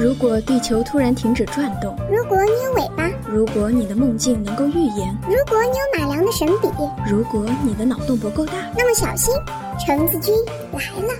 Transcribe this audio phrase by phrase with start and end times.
[0.00, 6.68] 如果地球突然停止转动，如果你有尾巴，如果你的梦境能够预言，如果你有马良的神笔，
[7.06, 9.30] 如果你的脑洞不够大，那么小心，
[9.78, 10.34] 橙子君
[10.72, 11.14] 来了。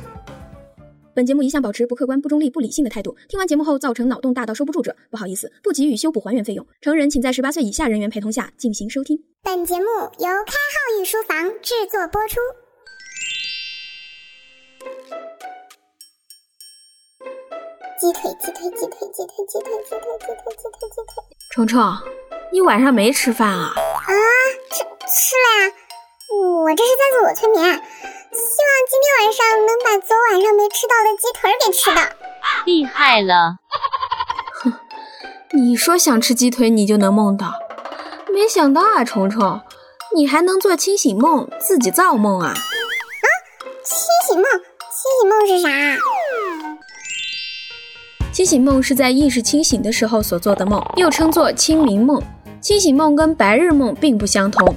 [1.15, 3.15] 本节目一向保持不客观、不中立、不理性的态度。
[3.29, 6.67] 听完节目后造成脑洞大到收不住者，不好意思，不给予修补还原费用。
[6.81, 9.23] 成人请在十八岁以下人员陪同下进行收听。
[9.43, 12.37] 本节目由开号御书房制作播出。
[18.01, 21.21] 鸡腿，鸡腿，鸡腿，鸡腿，鸡腿，鸡腿，鸡腿，鸡腿，鸡腿。
[21.51, 21.95] 虫虫，
[22.51, 23.75] 你晚上没吃饭啊？
[23.77, 24.13] 啊，
[24.73, 25.73] 吃吃了呀。
[26.65, 32.01] 我这是在自我催眠，希望今天晚上能把昨晚上没吃到的鸡腿给吃到。
[32.65, 33.59] 厉害了！
[34.63, 34.73] 哼，
[35.51, 37.53] 你说想吃鸡腿，你就能梦到。
[38.33, 39.61] 没想到啊，虫虫，
[40.17, 42.49] 你还能做清醒梦，自己造梦啊？
[42.49, 43.29] 啊，
[43.85, 43.95] 清
[44.27, 44.51] 醒梦，
[44.89, 45.69] 清醒梦是啥？
[48.41, 52.19] 清醒梦是在意识清醒的时候所做的梦，又称作清明梦。
[52.59, 54.75] 清醒梦跟白日梦并不相同。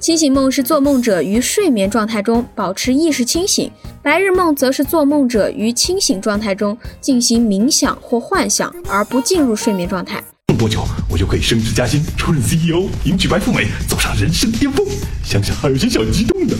[0.00, 3.70] 清醒梦是做梦者于睡眠状态中保持意识清醒，
[4.02, 10.24] 白日梦则是做梦者于清醒状态中进行冥想或幻想，而不进入睡眠状态。
[10.48, 14.86] 梦多久，我就可以升职加薪、出任 CEO、迎娶白富美、走上人生巅峰？
[15.22, 16.56] 想想还有些小激动呢。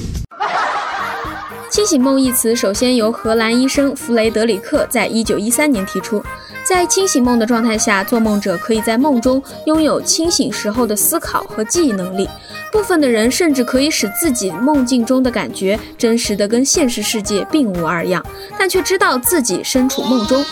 [1.84, 6.24] 清醒梦一词首先由荷兰医生弗雷德里克在一九一三年提出。
[6.64, 12.26] 在清醒梦的状态下，做梦者可以在梦中拥有清醒时候的思考和记忆能力。
[12.72, 18.24] 部分的人甚至可以使自己梦境中的感觉真实的跟现实世界并无二样，
[18.58, 20.42] 但却知道自己身处梦中。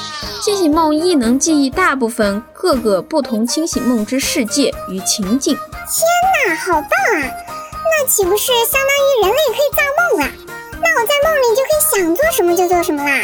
[0.42, 5.54] 清醒梦亦能记忆大部分各个不同清醒梦之世界与情境。
[5.54, 7.24] 天哪，好棒啊！
[7.24, 9.82] 那岂不是相当于人类可以造
[12.32, 13.20] 什么就做什么啦？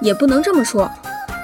[0.00, 0.88] 也不能这么说。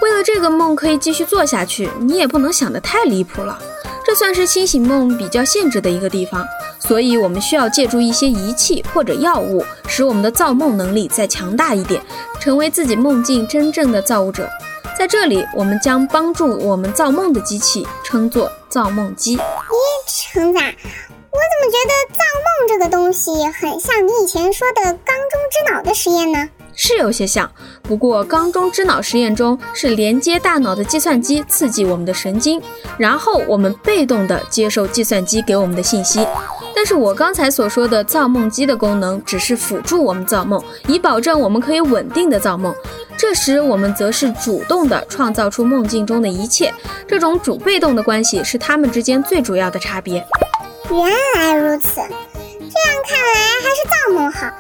[0.01, 3.59] 为了这个梦可以继续做下去，你也不能想得太离谱了。
[4.07, 6.47] 这算是清醒梦比较限制的一个地方，
[6.79, 12.01] 所以我们需要借助一些仪器或者药物，使我们的造梦能力再强大一点，
[12.39, 14.49] 成为自己梦境真正的造物者。
[14.97, 19.37] 在这里，我们将帮助我们造梦的机器称作造梦机。
[19.37, 19.43] 咦，
[20.07, 20.59] 橙子。
[20.59, 26.49] 我怎么觉得造梦这个东西很像你以前说的缸中之脑的实验呢？
[26.77, 27.51] 是有些像，
[27.83, 32.61] 不过缸中之脑实验中是连接大脑的计算机刺激我们的神经，
[32.99, 36.27] 然后我们被动的接受计算机给我们的信息。
[36.77, 42.75] 但是我刚才所说的造梦机的功能只是辅助我们造梦，以保证我们可以稳定的造梦。
[43.17, 46.75] 这时我们则是主动的创造出梦境中的一切。
[47.07, 50.27] 这种主被动的关系是它们之间最主要的差别。
[50.91, 52.11] 原来如此，这样
[53.09, 54.51] 看来还是造梦好，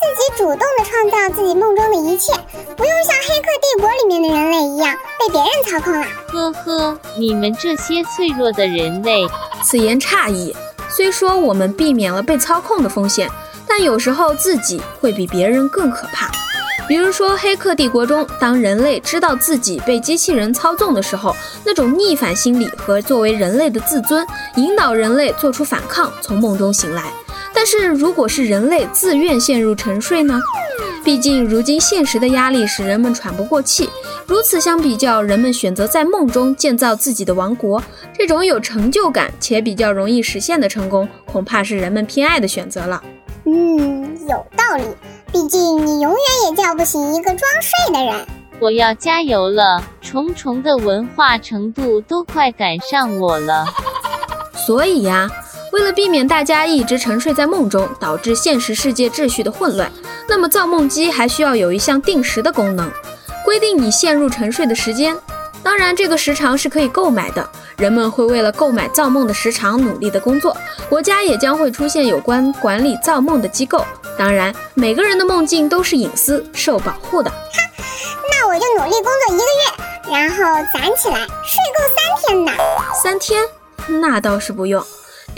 [0.00, 2.32] 自己主动的创造自己梦中的一切，
[2.76, 6.06] 不用像《黑客帝国》里面的人类一样被别人操控了。
[6.28, 9.26] 呵呵，你们这些脆弱的人类。
[9.64, 10.54] 此言差矣。
[10.88, 13.28] 虽说我们避免了被操控的风险，
[13.66, 16.30] 但有时候自己会比别人更可怕。
[16.86, 27.12] 比如说《黑客帝国》中，当人类知道自己被机器人操纵的时候，那种逆反心理和作为人类的自尊，引导人类做出反抗，从梦中醒来。
[27.54, 30.40] 但是如果是人类自愿陷入沉睡呢？
[31.04, 33.88] 毕竟如今现实的压力使人们喘不过气。
[34.26, 37.82] 如此相比较，人们选择在梦中建造自己的王国，
[38.16, 43.02] 这种有成就感且比较容易实现的成功，恐怕是人们偏爱的选择了。
[43.44, 44.84] 嗯，有道理。
[45.32, 46.20] 毕竟你永远
[46.50, 48.26] 也叫不醒一个装睡的人。
[48.60, 53.64] 我要加油了，重重的文化程度都快赶上我了。
[54.66, 55.30] 所以呀，
[55.72, 59.90] 为了避免大家一直沉睡在梦中，导致现实世界秩序的混乱，
[60.28, 62.90] 那么造梦机还需要有一项定时的功能，
[63.44, 65.16] 规定你陷入沉睡的时间。
[65.62, 67.46] 当然，这个时长是可以购买的。
[67.76, 70.56] 人们会为了购买造梦的时长努力的工作，
[70.88, 73.84] 国家也将会出现有关管理造梦的机构。
[74.16, 77.30] 当然，每个人的梦境都是隐私，受保护的。
[77.30, 77.84] 哼，
[78.30, 80.36] 那我就努力工作一个月，然后
[80.74, 82.52] 攒起来，睡够三天的。
[83.00, 83.44] 三天？
[84.00, 84.84] 那倒是不用，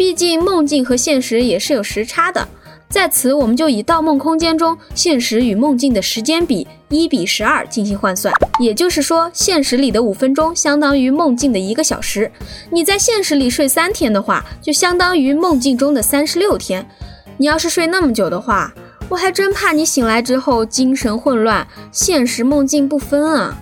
[0.01, 2.49] 毕竟梦境和现实也是有时差的。
[2.89, 8.33] 在此，我们就以盗梦空间中现实与梦境的时间比一比十二进行换算。
[8.59, 12.33] 也就是说，现实里的五分钟相当于梦境的一个小时。
[12.71, 16.89] 你在现实里睡三天的话，就相当于梦境中的三十六天。
[17.37, 18.73] 你要是睡那么久的话，
[19.11, 23.55] 我还真怕你醒来之后精神混乱，现实梦境不分啊！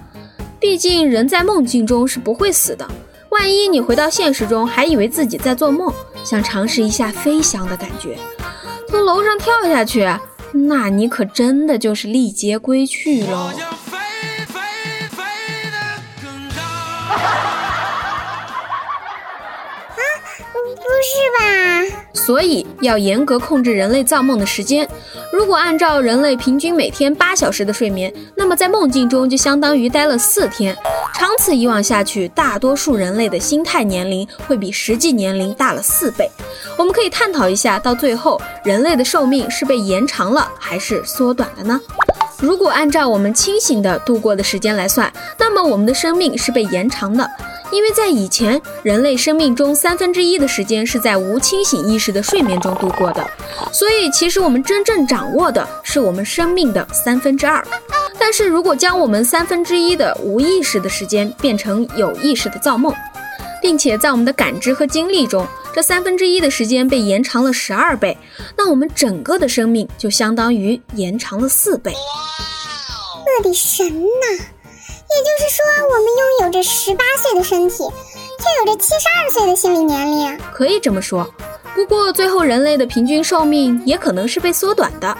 [0.60, 2.88] 毕竟人在梦境中是不会死的，
[3.30, 5.92] 万一你回到现实中还以为自己在做梦，
[6.28, 8.18] 想尝试一下飞翔的感觉，
[8.90, 10.06] 从楼上跳下去，
[10.52, 13.34] 那你可真的就是历劫归去喽！
[13.34, 13.54] 啊，
[20.52, 22.02] 不是吧？
[22.12, 24.86] 所以要严格控制人类造梦的时间。
[25.32, 30.76] 如果按照人类平均每天八小时的睡眠，那么在梦境中就相当于待了四天。
[31.18, 36.30] 长此以往下去，大多数人类的心态年龄会比实际年龄大了四倍。
[36.76, 41.80] 我们可以探讨一下，到最后人类的寿命是被延长了还是缩短了呢？
[42.38, 47.28] 如果按照我们清醒的度过的时间来算，那么我们的生命是被延长的，
[47.72, 53.28] 因为在以前人类生命中三分之一的时间是在无清醒意识的睡眠中度过的，
[53.72, 57.66] 所以其实我们真正掌握的是我们生命的三分之二。
[58.18, 62.94] 但是如果将我们三分之一的无意识的时间变成有意识的造梦，
[63.62, 68.16] 并且在我们的感知和经历中，这三分之一的时间被延长了十二倍，
[68.56, 71.92] 那我们整个的生命就相当于延长了四倍。
[73.38, 74.26] 我的神呐！
[75.10, 80.38] 也就是说，我们拥有着十八岁的身体，却有着七十二岁的心理年龄。
[80.52, 81.26] 可以这么说，
[81.74, 85.16] 不过最后人类的平均寿命也可能是被缩短的。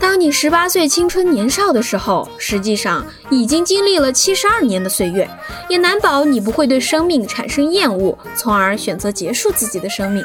[0.00, 5.28] 当你十八岁青春年少的时候，实际上已经经历了七十二年的岁月，
[5.68, 10.22] 也难保你不会对生命产生厌恶，从而选择结束自己的生命。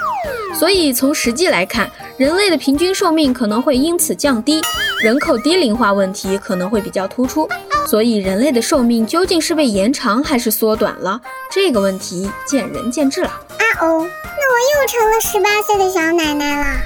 [0.58, 4.62] 所以从实际来看，人类的平均寿命可能会因此降低，
[5.02, 7.50] 人口低龄化问题可能会比较突出。
[7.88, 11.20] 所以人类的寿命究竟是被延长还是缩短了，
[11.52, 13.28] 这个问题见仁见智了。
[13.28, 16.80] 啊哦，那我又成了十八岁的小奶奶了。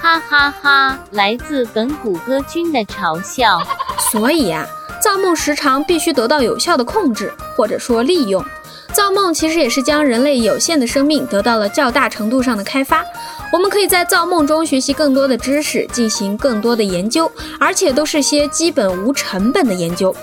[0.00, 0.98] 哈哈哈！
[1.10, 3.60] 来自本谷歌君的嘲笑。
[4.12, 4.66] 所以啊，
[5.02, 8.44] 造梦时长必须得到有效的控制，或者说利用。
[8.92, 13.04] 造梦其实也是将人类有限的生命得到了较大程度上的开发。
[13.52, 20.14] 我们可以在造梦中学习更多的知识，进行更多的研究，而且都是些基本无成本的研究。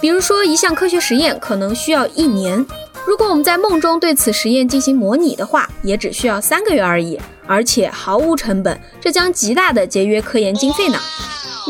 [0.00, 2.64] 比如说，一项科学实验可能需要一年，
[3.08, 10.98] 如果我们在梦中对此实验进行模拟的话，也只需要三个月而已，而且毫无成本，这将极大的节约科研经费呢。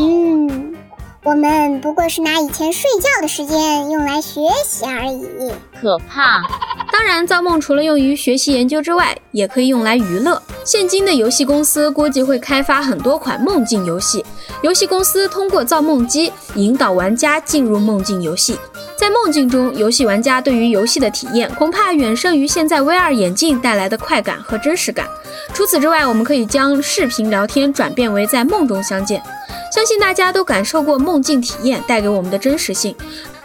[0.01, 0.75] 嗯，
[1.23, 5.53] 我们不过是拿以前睡觉的时间用来学习而已。
[5.81, 6.43] 可怕！
[6.91, 10.43] 当然，造梦除了用于学习研究之外，也可以用来娱乐。
[10.65, 14.25] 现今的游戏公司估计会开发很多款梦境游戏。
[14.63, 18.59] 游戏公司通过造梦机引导玩家进入梦境游戏，
[18.99, 25.07] 在梦境中，游戏玩家对于游戏的体验恐怕远胜于现在 VR 眼镜带来的快感和真实感。
[25.55, 29.23] 除此之外，我们可以将视频聊天转变为在梦中相见。
[29.73, 32.93] 相信大家都感受过梦境体验带给我们的真实性。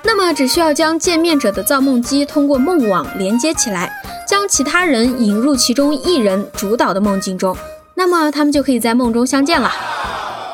[0.01, 3.93] 那么，只需要将见面者的造梦机通过梦网连接起来，
[4.27, 7.55] 将其他人引入其中一人主导的梦境中，
[7.93, 9.71] 那么他们就可以在梦中相见了。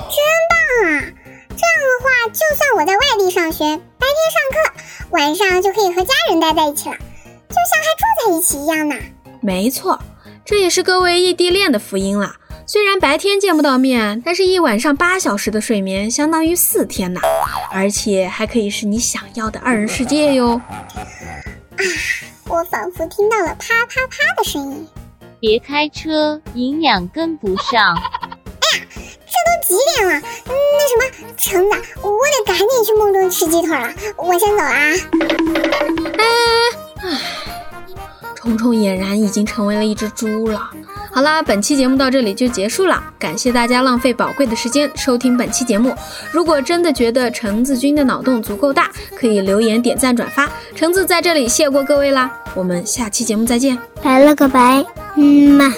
[0.09, 1.01] 真棒啊！
[1.55, 3.79] 这样的话，就算我在外地上学，
[4.31, 8.95] 上课，晚上就可以和家人待在一起了，就像还住在一起一样呢。
[9.41, 9.99] 没错，
[10.43, 12.35] 这也是各位异地恋的福音了。
[12.65, 17.19] 虽然白天见不到面，但是一晚上八小时的睡眠相当于四天呢，
[17.71, 20.61] 而且还可以是你想要的二人世界哟。
[20.69, 20.85] 啊，
[22.47, 24.87] 我仿佛听到了啪啪啪的声音。
[25.39, 27.95] 别开车，营养跟不上。
[27.95, 28.85] 哎呀
[29.25, 30.27] 这都几点了？
[30.89, 31.03] 什么，
[31.37, 34.91] 橙子，我得赶紧去梦中吃鸡腿了，我先走啦。
[38.35, 40.69] 虫虫俨然已经成为了一只猪了。
[41.11, 45.93] 好啦，本期节目到这里就结束了，感谢大家浪费宝贵的时间收听本期节目。
[46.31, 50.49] 如果真的觉得橙子君的脑洞足够大，可以留言、点赞、转发。
[50.75, 53.77] 橙子在这里谢过各位啦，我们下期节目再见。
[54.01, 54.85] 拜了个拜，
[55.17, 55.73] 嗯嘛。